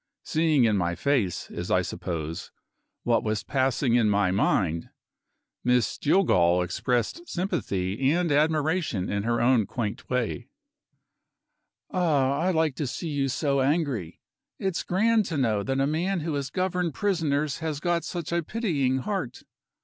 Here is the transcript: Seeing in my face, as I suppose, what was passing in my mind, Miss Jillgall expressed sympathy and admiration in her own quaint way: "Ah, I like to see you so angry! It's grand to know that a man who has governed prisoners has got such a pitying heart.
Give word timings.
Seeing 0.23 0.63
in 0.63 0.77
my 0.77 0.95
face, 0.95 1.51
as 1.51 1.69
I 1.69 1.83
suppose, 1.83 2.49
what 3.03 3.23
was 3.23 3.43
passing 3.43 3.93
in 3.93 4.09
my 4.09 4.31
mind, 4.31 4.89
Miss 5.63 5.95
Jillgall 5.99 6.63
expressed 6.63 7.29
sympathy 7.29 8.11
and 8.11 8.31
admiration 8.31 9.11
in 9.11 9.21
her 9.21 9.39
own 9.39 9.67
quaint 9.67 10.09
way: 10.09 10.49
"Ah, 11.91 12.35
I 12.39 12.49
like 12.49 12.75
to 12.77 12.87
see 12.87 13.09
you 13.09 13.27
so 13.29 13.61
angry! 13.61 14.19
It's 14.57 14.81
grand 14.81 15.25
to 15.25 15.37
know 15.37 15.61
that 15.61 15.79
a 15.79 15.85
man 15.85 16.21
who 16.21 16.33
has 16.33 16.49
governed 16.49 16.95
prisoners 16.95 17.59
has 17.59 17.79
got 17.79 18.03
such 18.03 18.31
a 18.31 18.41
pitying 18.41 18.97
heart. 19.01 19.43